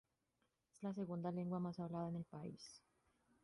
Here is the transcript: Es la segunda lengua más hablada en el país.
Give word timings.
Es 0.73 0.81
la 0.81 0.95
segunda 0.95 1.31
lengua 1.31 1.59
más 1.59 1.79
hablada 1.79 2.09
en 2.09 2.15
el 2.15 2.25
país. 2.25 2.81